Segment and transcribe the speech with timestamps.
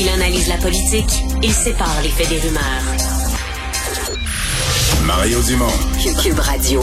[0.00, 1.10] Il analyse la politique,
[1.42, 2.62] il sépare les faits des rumeurs.
[5.04, 5.66] Mario Dumont.
[6.22, 6.80] Cube Radio.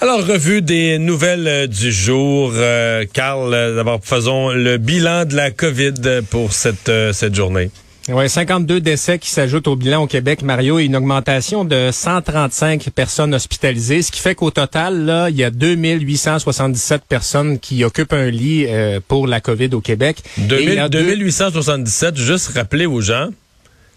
[0.00, 2.50] Alors, revue des nouvelles euh, du jour.
[2.56, 7.70] Euh, Carl, euh, d'abord, faisons le bilan de la COVID pour cette, euh, cette journée.
[8.10, 12.90] Oui, 52 décès qui s'ajoutent au bilan au Québec, Mario, et une augmentation de 135
[12.90, 18.12] personnes hospitalisées, ce qui fait qu'au total, là, il y a 2877 personnes qui occupent
[18.12, 20.18] un lit euh, pour la COVID au Québec.
[20.36, 23.28] Et il y 2000, a deux- 2877, juste rappeler aux gens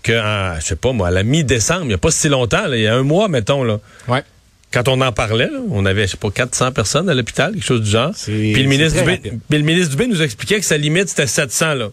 [0.03, 2.77] que, je sais pas moi, à la mi-décembre, il n'y a pas si longtemps, là,
[2.77, 4.23] il y a un mois, mettons, là, Ouais.
[4.71, 7.65] quand on en parlait, là, on avait, je sais pas, 400 personnes à l'hôpital, quelque
[7.65, 8.13] chose du genre.
[8.23, 9.17] Puis le ministre Dubé,
[9.49, 11.89] puis le ministre Dubé nous expliquait que sa limite, c'était 700, là.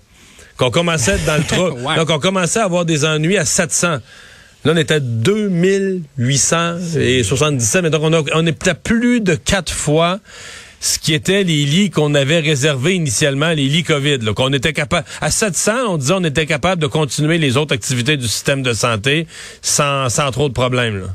[0.57, 1.79] Qu'on commençait à être dans le trou.
[1.85, 1.97] Ouais.
[1.97, 3.99] Donc, on commençait à avoir des ennuis à 700.
[4.65, 7.83] Là, on était à 2877.
[7.83, 10.21] Mais donc, on, a- on est à plus de quatre fois
[10.81, 14.19] ce qui était les lits qu'on avait réservés initialement, les lits COVID.
[14.37, 18.17] qu'on était capable À 700, on disait on était capable de continuer les autres activités
[18.19, 19.27] du système de santé
[19.63, 21.01] sans, sans trop de problèmes.
[21.01, 21.07] Là.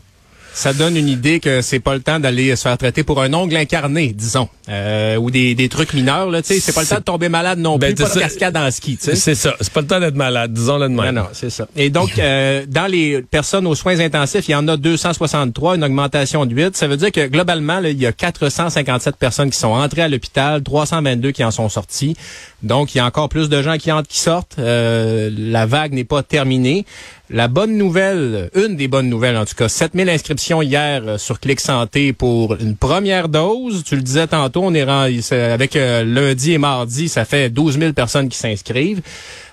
[0.59, 3.33] Ça donne une idée que c'est pas le temps d'aller se faire traiter pour un
[3.33, 6.29] ongle incarné, disons, euh, ou des, des trucs mineurs.
[6.29, 8.15] Là, tu sais, c'est pas le temps de tomber malade non Ben, plus, pas c'est
[8.19, 8.97] de cascade en ski.
[8.97, 9.15] tu sais.
[9.15, 9.55] C'est ça.
[9.61, 11.15] C'est pas le temps d'être malade, disons-le de Non, même.
[11.15, 11.65] non, c'est ça.
[11.77, 15.83] Et donc, euh, dans les personnes aux soins intensifs, il y en a 263, une
[15.85, 16.75] augmentation de 8.
[16.75, 20.09] Ça veut dire que globalement, là, il y a 457 personnes qui sont entrées à
[20.09, 22.17] l'hôpital, 322 qui en sont sorties.
[22.63, 24.57] Donc, il y a encore plus de gens qui entrent, qui sortent.
[24.59, 26.85] Euh, la vague n'est pas terminée.
[27.31, 31.39] La bonne nouvelle, une des bonnes nouvelles en tout cas, 7000 inscriptions hier euh, sur
[31.39, 33.83] Clic Santé pour une première dose.
[33.83, 37.77] Tu le disais tantôt, on est rendu, avec euh, lundi et mardi, ça fait 12
[37.77, 39.01] 000 personnes qui s'inscrivent.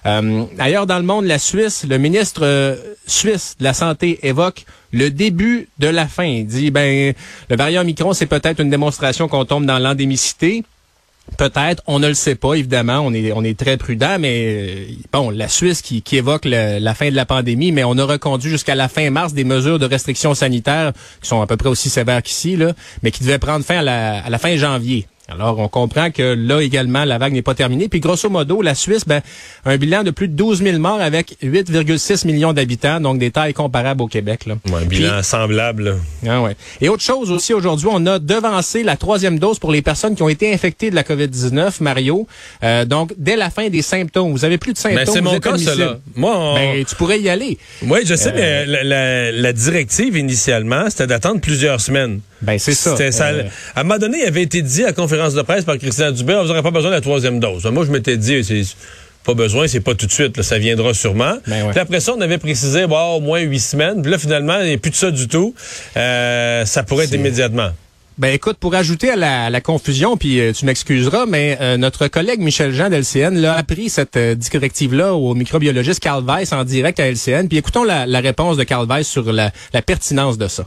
[0.06, 4.64] Euh, ailleurs dans le monde, la Suisse, le ministre euh, suisse de la Santé évoque
[4.92, 6.24] le début de la fin.
[6.24, 7.12] Il dit, ben,
[7.50, 10.64] le variant Omicron, c'est peut-être une démonstration qu'on tombe dans l'endémicité.
[11.38, 14.86] Peut-être, on ne le sait pas, évidemment, on est, on est très prudent, mais euh,
[15.12, 18.74] bon, la Suisse qui, évoque la fin de la pandémie, mais on a reconduit jusqu'à
[18.74, 22.22] la fin mars des mesures de restrictions sanitaires qui sont à peu près aussi sévères
[22.22, 22.72] qu'ici, là,
[23.02, 25.06] mais qui devaient prendre fin à la, à la fin janvier.
[25.28, 27.88] Alors, on comprend que là également, la vague n'est pas terminée.
[27.88, 29.22] Puis, grosso modo, la Suisse, ben,
[29.64, 33.52] un bilan de plus de 12 000 morts avec 8,6 millions d'habitants, donc des tailles
[33.52, 34.46] comparables au Québec.
[34.46, 34.54] Là.
[34.70, 35.96] Ouais, un bilan semblable.
[36.28, 36.54] Ah ouais.
[36.80, 40.22] Et autre chose aussi aujourd'hui, on a devancé la troisième dose pour les personnes qui
[40.22, 42.28] ont été infectées de la COVID-19, Mario.
[42.62, 45.04] Euh, donc, dès la fin des symptômes, vous avez plus de symptômes.
[45.06, 45.98] Ben, c'est mon cas, cela.
[46.14, 47.58] Moi, on- Ben, tu pourrais y aller.
[47.82, 52.20] Oui, je sais, Euh, mais la, la- la directive initialement, c'était d'attendre plusieurs semaines.
[52.42, 52.94] Ben, c'est ça.
[53.00, 53.42] Euh,
[53.74, 56.10] À un moment donné, il avait été dit à la conférence de presse par Christian
[56.12, 57.64] Dubé, vous n'aurez pas besoin de la troisième dose.
[57.66, 58.62] Moi, je m'étais dit, c'est
[59.24, 61.38] pas besoin, c'est pas tout de suite, là, ça viendra sûrement.
[61.46, 61.70] Ben ouais.
[61.70, 64.02] Puis après ça, on avait précisé, bon, au moins huit semaines.
[64.02, 65.54] Puis là, finalement, il n'y a plus de ça du tout.
[65.96, 67.70] Euh, ça pourrait être immédiatement.
[68.18, 71.76] Ben écoute, pour ajouter à la, à la confusion, puis euh, tu m'excuseras, mais euh,
[71.76, 76.64] notre collègue Michel Jean d'LCN l'a appris cette euh, directive-là au microbiologiste Carl Weiss en
[76.64, 77.46] direct à LCN.
[77.48, 80.66] Puis écoutons la, la réponse de Carl Weiss sur la, la pertinence de ça.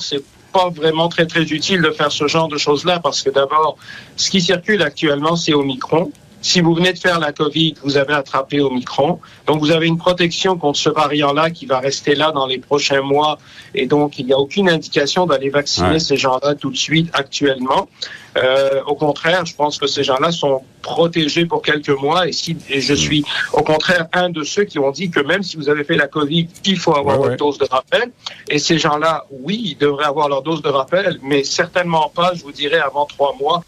[0.00, 0.20] c'est
[0.58, 3.76] pas vraiment très très utile de faire ce genre de choses-là parce que d'abord,
[4.16, 6.10] ce qui circule actuellement, c'est Omicron.
[6.40, 9.18] Si vous venez de faire la COVID, vous avez attrapé Omicron.
[9.46, 13.02] Donc, vous avez une protection contre ce variant-là qui va rester là dans les prochains
[13.02, 13.38] mois.
[13.74, 15.98] Et donc, il n'y a aucune indication d'aller vacciner Ouais.
[15.98, 17.88] ces gens-là tout de suite actuellement.
[18.36, 22.28] Euh, au contraire, je pense que ces gens-là sont protégés pour quelques mois.
[22.28, 25.42] Et, si, et je suis au contraire un de ceux qui ont dit que même
[25.42, 27.36] si vous avez fait la COVID, il faut avoir Ouais, votre ouais.
[27.36, 28.12] dose de rappel.
[28.48, 32.42] Et ces gens-là, oui, ils devraient avoir leur dose de rappel, mais certainement pas, je
[32.42, 33.64] vous dirais, avant trois mois.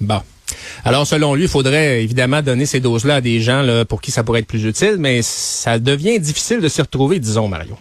[0.00, 0.22] Bon.
[0.86, 4.12] Alors, selon lui, il faudrait évidemment donner ces doses-là à des gens là, pour qui
[4.12, 7.76] ça pourrait être plus utile, mais ça devient difficile de s'y retrouver, disons, Mario.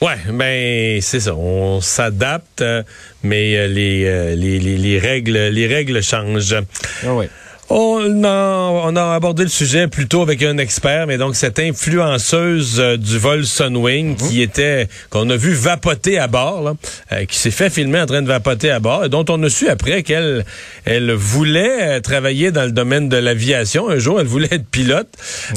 [0.00, 1.34] Ouais, ben c'est ça.
[1.34, 2.84] On s'adapte, euh,
[3.24, 6.56] mais euh, les, euh, les, les, les règles les règles changent.
[7.04, 7.28] Ah ouais.
[7.70, 12.78] On a, on a abordé le sujet plutôt avec un expert, mais donc cette influenceuse
[12.78, 16.74] euh, du vol Sunwing qui était qu'on a vu vapoter à bord, là,
[17.12, 19.48] euh, qui s'est fait filmer en train de vapoter à bord, et dont on a
[19.48, 20.44] su après qu'elle
[20.84, 23.88] elle voulait euh, travailler dans le domaine de l'aviation.
[23.88, 25.08] Un jour, elle voulait être pilote.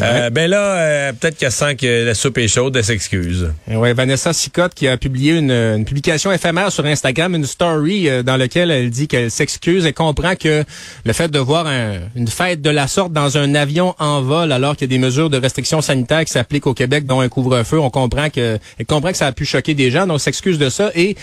[0.01, 3.51] Euh, ben là, peut-être qu'elle sent que la soupe est chaude, elle s'excuse.
[3.69, 8.23] Eh Ouais, Vanessa Sicotte qui a publié une, une publication éphémère sur Instagram, une story
[8.23, 10.63] dans laquelle elle dit qu'elle s'excuse et comprend que
[11.05, 14.51] le fait de voir un- une fête de la sorte dans un avion en vol
[14.51, 17.29] alors qu'il y a des mesures de restriction sanitaire qui s'appliquent au Québec, dont un
[17.29, 20.57] couvre-feu, on comprend que elle comprend que ça a pu choquer des gens, donc s'excuse
[20.57, 20.91] de ça.
[20.95, 21.15] Et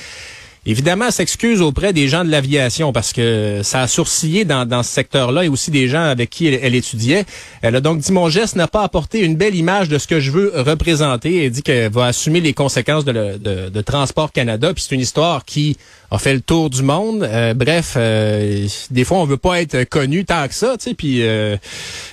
[0.66, 4.82] Évidemment, elle s'excuse auprès des gens de l'aviation parce que ça a sourcillé dans, dans
[4.82, 7.26] ce secteur-là et aussi des gens avec qui elle, elle étudiait.
[7.60, 10.20] Elle a donc dit mon geste n'a pas apporté une belle image de ce que
[10.20, 11.44] je veux représenter.
[11.44, 14.72] Elle dit qu'elle va assumer les conséquences de, le- de- de Transport Canada.
[14.72, 15.76] Puis c'est une histoire qui
[16.10, 17.22] a fait le tour du monde.
[17.24, 20.94] Euh, bref, euh, des fois on veut pas être connu tant que ça, tu sais.
[20.94, 21.56] Puis euh,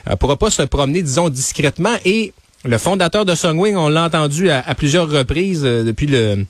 [0.09, 1.95] euh, pourra pas se promener, disons, discrètement.
[2.03, 2.33] Et
[2.65, 6.45] le fondateur de Songwing, on l'a entendu à, plusieurs reprises euh, depuis le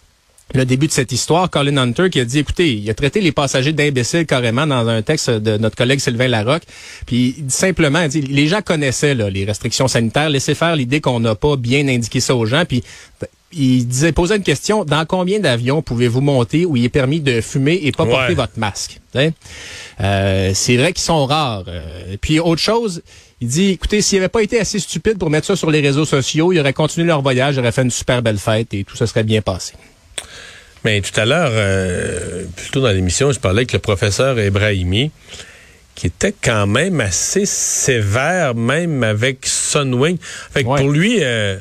[0.53, 3.31] le début de cette histoire, Colin Hunter qui a dit, écoutez, il a traité les
[3.31, 6.63] passagers d'imbéciles carrément dans un texte de notre collègue Sylvain Larocque.
[7.05, 11.35] Puis simplement, dit, les gens connaissaient là, les restrictions sanitaires, laissez faire l'idée qu'on n'a
[11.35, 12.65] pas bien indiqué ça aux gens.
[12.65, 12.83] Puis
[13.53, 17.41] il disait, posait une question, dans combien d'avions pouvez-vous monter où il est permis de
[17.41, 18.99] fumer et pas porter votre masque?
[19.99, 21.65] Euh, c'est vrai qu'ils sont rares.
[21.67, 23.01] Euh, puis autre chose,
[23.41, 26.05] il dit, écoutez, s'il avait pas été assez stupide pour mettre ça sur les réseaux
[26.05, 28.95] sociaux, il aurait continué leur voyage, il aurait fait une super belle fête et tout
[28.95, 29.73] ça serait bien passé.
[30.83, 35.11] Mais tout à l'heure, euh, plutôt dans l'émission, je parlais avec le professeur Ebrahimi,
[35.95, 40.17] qui était quand même assez sévère, même avec Sunwing.
[40.51, 41.57] Fait que pour lui, euh,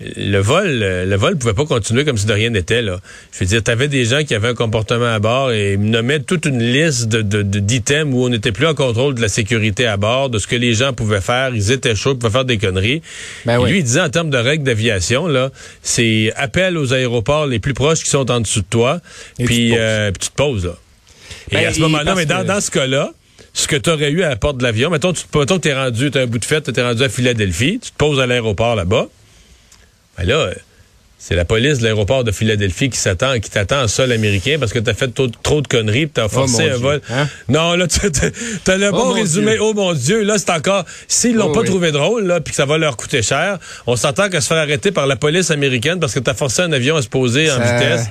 [0.00, 2.98] le vol, le vol pouvait pas continuer comme si de rien n'était là.
[3.32, 5.80] Je veux dire, tu avais des gens qui avaient un comportement à bord et ils
[5.80, 9.86] nommaient toute une liste de, d'items où on n'était plus en contrôle de la sécurité
[9.86, 11.54] à bord, de ce que les gens pouvaient faire.
[11.54, 13.02] Ils étaient chauds, ils pouvaient faire des conneries.
[13.46, 15.50] Ben et lui, il disait en termes de règles d'aviation là,
[15.82, 19.00] c'est appel aux aéroports les plus proches qui sont en dessous de toi,
[19.44, 20.76] puis, euh, puis tu te poses là.
[21.52, 23.12] et ben, à ce moment-là, mais dans, dans ce cas-là,
[23.52, 25.68] ce que tu aurais eu à la porte de l'avion, mettons, tu, mettons que tu
[25.68, 28.18] es rendu, tu un bout de fête, tu es rendu à Philadelphie, tu te poses
[28.18, 29.08] à l'aéroport là-bas.
[30.18, 30.50] Ben là,
[31.26, 34.74] c'est la police de l'aéroport de Philadelphie qui s'attend, qui t'attend en sol américain parce
[34.74, 37.00] que t'as fait trop, de conneries, t'as oh, forcé un vol.
[37.08, 37.26] Hein?
[37.48, 37.86] Non, là,
[38.64, 39.56] t'as le oh, bon résumé.
[39.58, 40.84] Oh mon Dieu, là, c'est encore.
[41.08, 43.96] S'ils l'ont oh, pas trouvé drôle, là, puis que ça va leur coûter cher, on
[43.96, 46.96] s'attend qu'à se faire arrêter par la police américaine parce que t'as forcé un avion
[46.96, 48.08] à se poser en vitesse.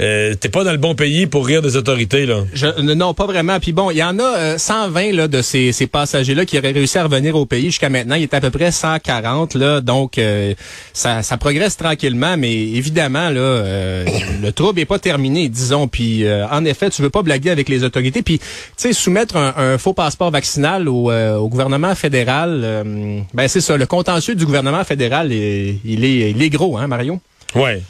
[0.00, 2.44] Euh, t'es pas dans le bon pays pour rire des autorités, là.
[2.52, 3.58] Je, non, pas vraiment.
[3.60, 6.72] Puis bon, il y en a 120 euh, là, de ces, ces passagers-là qui auraient
[6.72, 8.14] réussi à revenir au pays jusqu'à maintenant.
[8.14, 9.80] Il est à peu près 140, là.
[9.80, 10.54] Donc, euh,
[10.92, 14.04] ça, ça progresse tranquillement, mais évidemment, là,
[14.42, 15.88] le trouble est pas terminé, disons.
[15.88, 18.22] Puis, en effet, tu veux pas blaguer avec les autorités.
[18.22, 18.44] Puis, tu
[18.76, 22.84] sais, soumettre un, faux passeport vaccinal au, au gouvernement fédéral,
[23.34, 23.76] ben c'est ça.
[23.76, 27.20] Le contentieux du gouvernement fédéral, il, est, il est gros, hein, Mario?
[27.54, 27.82] Ouais.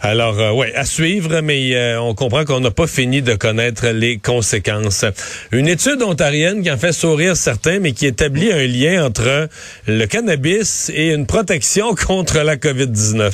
[0.00, 3.88] Alors, euh, ouais, à suivre, mais euh, on comprend qu'on n'a pas fini de connaître
[3.88, 5.04] les conséquences.
[5.52, 9.48] Une étude ontarienne qui en fait sourire certains, mais qui établit un lien entre
[9.86, 13.32] le cannabis et une protection contre la COVID-19.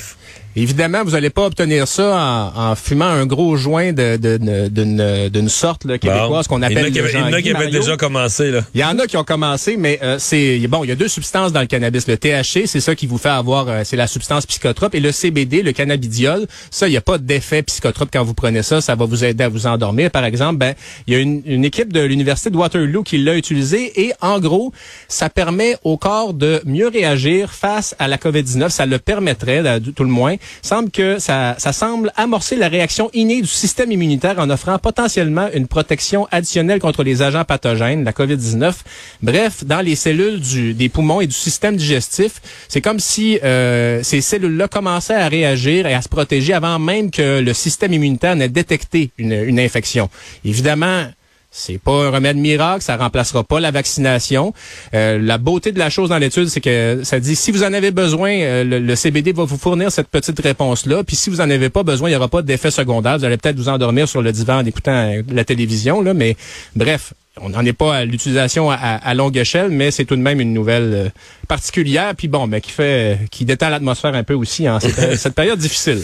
[0.61, 5.99] Évidemment, vous n'allez pas obtenir ça en, fumant un gros joint d'une de, sorte là,
[5.99, 8.51] québécoise qu'on appelle Il y en a qui avaient déjà commencé.
[8.51, 8.63] Là.
[8.75, 10.83] Il y en a qui ont commencé, mais euh, c'est bon.
[10.83, 12.09] Il y a deux substances dans le cannabis.
[12.09, 15.13] Le THC, c'est ça qui vous fait avoir, euh, c'est la substance psychotrope, et le
[15.13, 18.81] CBD, le cannabidiol, ça, il n'y a pas d'effet psychotrope quand vous prenez ça.
[18.81, 20.59] Ça va vous aider à vous endormir, par exemple.
[20.59, 20.75] Ben,
[21.07, 24.41] il y a une, une équipe de l'université de Waterloo qui l'a utilisé, et en
[24.41, 24.73] gros,
[25.07, 28.71] ça permet au corps de mieux réagir face à la COVID-19.
[28.71, 33.41] Ça le permettrait, tout le moins semble que ça, ça semble amorcer la réaction innée
[33.41, 38.75] du système immunitaire en offrant potentiellement une protection additionnelle contre les agents pathogènes, la COVID-19.
[39.23, 44.03] Bref, dans les cellules du, des poumons et du système digestif, c'est comme si euh,
[44.03, 48.37] ces cellules-là commençaient à réagir et à se protéger avant même que le système immunitaire
[48.37, 50.11] n'ait détecté une, une infection.
[50.45, 51.07] Évidemment,
[51.51, 54.53] c'est pas un remède miracle, ça remplacera pas la vaccination.
[54.95, 57.73] Euh, la beauté de la chose dans l'étude, c'est que ça dit si vous en
[57.73, 61.05] avez besoin, euh, le, CBD va vous fournir cette petite réponse-là.
[61.05, 63.19] Puis si vous en avez pas besoin, il y aura pas d'effet secondaire.
[63.19, 66.13] Vous allez peut-être vous endormir sur le divan en écoutant la télévision, là.
[66.13, 66.37] Mais
[66.77, 70.41] bref, on n'en est pas à l'utilisation à, longue échelle, mais c'est tout de même
[70.41, 71.09] une nouvelle euh,
[71.49, 75.59] particulière, puis bon, mais qui fait, qui détend l'atmosphère un peu aussi en cette, période
[75.59, 76.01] difficile.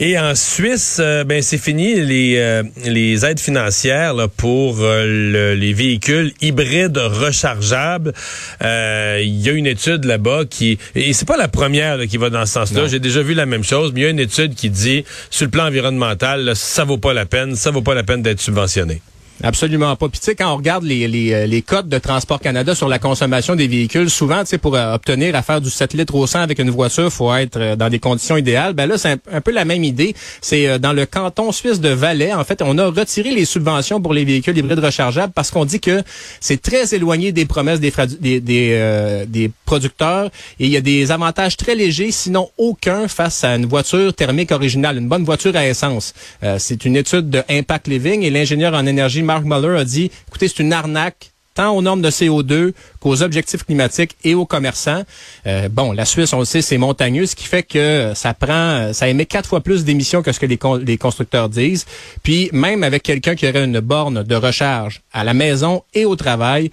[0.00, 6.32] Et en Suisse, euh, ben c'est fini les euh, les aides financières pour les véhicules
[6.40, 8.12] hybrides rechargeables.
[8.60, 12.46] Il y a une étude là-bas qui et c'est pas la première qui va dans
[12.46, 12.86] ce sens-là.
[12.88, 15.46] J'ai déjà vu la même chose, mais il y a une étude qui dit sur
[15.46, 19.00] le plan environnemental, ça vaut pas la peine, ça vaut pas la peine d'être subventionné.
[19.42, 20.08] Absolument pas.
[20.08, 22.88] Puis tu sais, quand on regarde les, les, euh, les codes de Transport Canada sur
[22.88, 26.16] la consommation des véhicules, souvent, tu sais, pour euh, obtenir à faire du 7 litres
[26.16, 28.72] au 100 avec une voiture, faut être euh, dans des conditions idéales.
[28.72, 30.14] Ben là, c'est un, peu la même idée.
[30.40, 34.12] C'est dans le canton suisse de Valais, en fait, on a retiré les subventions pour
[34.12, 36.02] les véhicules hybrides rechargeables parce qu'on dit que
[36.40, 41.10] c'est très éloigné des promesses des, des, des, des, producteurs et il y a des
[41.12, 45.66] avantages très légers, sinon aucun, face à une voiture thermique originale, une bonne voiture à
[45.66, 46.14] essence.
[46.58, 50.48] c'est une étude de Impact Living et l'ingénieur en énergie Mark Muller a dit, écoutez,
[50.48, 55.02] c'est une arnaque tant aux normes de CO2 qu'aux objectifs climatiques et aux commerçants.
[55.46, 58.94] Euh, bon, la Suisse, on le sait, c'est montagneux, ce qui fait que ça prend,
[58.94, 61.84] ça émet quatre fois plus d'émissions que ce que les, les constructeurs disent.
[62.22, 66.16] Puis même avec quelqu'un qui aurait une borne de recharge à la maison et au
[66.16, 66.70] travail,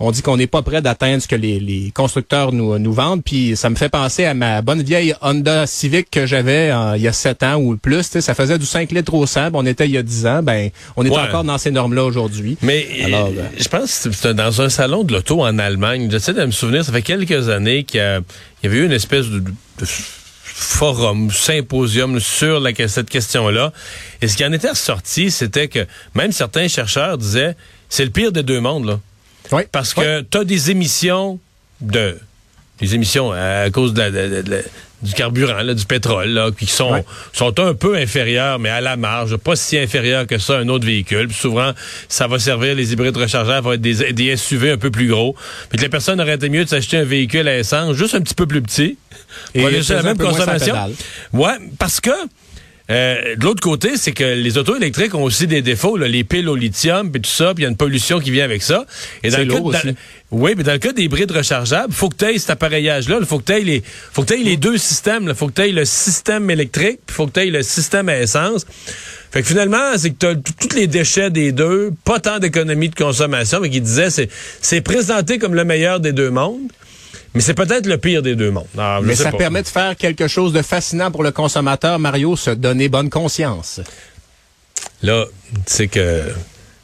[0.00, 3.22] on dit qu'on n'est pas prêt d'atteindre ce que les, les constructeurs nous, nous vendent.
[3.22, 7.08] Puis ça me fait penser à ma bonne vieille Honda Civic que j'avais il y
[7.08, 8.02] a 7 ans ou plus.
[8.02, 9.50] Ça faisait du 5 litres au 100.
[9.54, 10.42] On était il y a 10 ans.
[10.42, 12.56] Ben, on est encore dans ces normes-là aujourd'hui.
[12.62, 16.08] Mais Alors, euh, je pense que c'était dans un salon de l'auto en Allemagne.
[16.10, 19.42] J'essaie de me souvenir, ça fait quelques années qu'il y, avait eu une espèce de,
[20.44, 23.72] forum, symposium sur la, cette question-là.
[24.22, 27.56] Et ce qui en était ressorti, c'était que même certains chercheurs disaient,
[27.88, 29.00] c'est le pire des deux mondes, là.
[29.52, 29.62] Oui.
[29.70, 31.38] Parce que tu as des émissions
[31.80, 32.18] de
[32.80, 34.62] des émissions à cause de
[35.02, 38.96] du carburant, là, du pétrole, là, qui sont, sont un peu inférieures, mais à la
[38.96, 41.32] marge, pas si inférieures que ça un autre véhicule.
[41.32, 41.72] souvent,
[42.08, 45.36] ça va servir, les hybrides rechargeables vont être des, des SUV un peu plus gros.
[45.68, 48.20] Puis que la personne aurait été mieux de s'acheter un véhicule à essence, juste un
[48.20, 48.98] petit peu plus petit.
[49.54, 50.74] Et la même consommation.
[51.32, 52.10] Ouais, parce que
[52.90, 56.48] euh, de l'autre côté, c'est que les autos électriques ont aussi des défauts, les piles
[56.48, 58.86] au lithium, puis tout ça, puis il y a une pollution qui vient avec ça.
[59.22, 59.90] Et dans le cas,
[60.30, 63.26] oui, mais dans le cas des brides rechargeables, faut que tu aies cet appareillage-là, il
[63.26, 65.72] faut que tu aies les, faut que les deux systèmes, il faut que tu aies
[65.72, 68.66] le système électrique, puis faut que tu aies le système à essence.
[69.30, 72.88] Fait que finalement, c'est que tu as tous les déchets des deux, pas tant d'économie
[72.88, 74.30] de consommation, mais qui disait c'est
[74.62, 76.72] c'est présenté comme le meilleur des deux mondes.
[77.34, 78.66] Mais c'est peut-être le pire des deux mondes.
[78.76, 82.50] Ah, mais ça permet de faire quelque chose de fascinant pour le consommateur, Mario, se
[82.50, 83.80] donner bonne conscience.
[85.02, 85.26] Là,
[85.66, 86.22] c'est que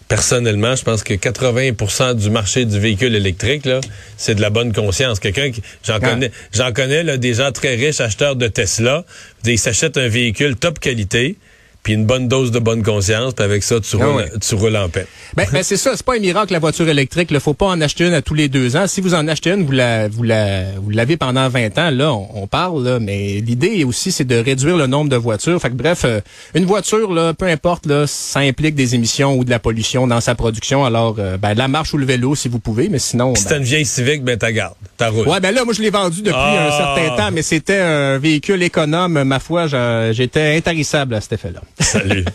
[0.08, 3.80] personnellement, je pense que 80% du marché du véhicule électrique, là,
[4.16, 5.18] c'est de la bonne conscience.
[5.18, 6.00] Quelqu'un qui, j'en ah.
[6.00, 9.04] connais, j'en connais là, des gens très riches acheteurs de Tesla,
[9.44, 11.36] ils s'achètent un véhicule top qualité
[11.84, 14.76] puis une bonne dose de bonne conscience, puis avec ça, tu, ah roules, tu roules
[14.76, 15.06] en paix.
[15.36, 17.28] Ben, ben c'est ça, c'est pas un miracle la voiture électrique.
[17.30, 18.86] Il faut pas en acheter une à tous les deux ans.
[18.86, 21.90] Si vous en achetez une, vous la, vous la, vous l'avez pendant 20 ans.
[21.90, 25.60] Là, on, parle là, mais l'idée aussi, c'est de réduire le nombre de voitures.
[25.60, 26.20] Fait que bref, euh,
[26.54, 30.22] une voiture là, peu importe là, ça implique des émissions ou de la pollution dans
[30.22, 30.86] sa production.
[30.86, 33.34] Alors, euh, ben la marche ou le vélo si vous pouvez, mais sinon.
[33.34, 35.26] Si ben, une vieille Civic, ben ta garde, ta route.
[35.26, 36.94] Ouais, ben là, moi je l'ai vendu depuis un ah!
[36.96, 39.22] certain temps, mais c'était un véhicule économe.
[39.24, 39.66] Ma foi,
[40.12, 41.60] j'étais intarissable à cet effet-là.
[41.80, 42.26] Salut.